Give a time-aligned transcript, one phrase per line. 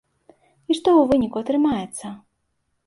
[0.29, 2.05] І што ў выніку атрымаецца?